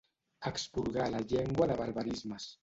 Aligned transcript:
Expurgar 0.49 1.05
la 1.17 1.21
llengua 1.33 1.69
de 1.73 1.77
barbarismes. 1.83 2.51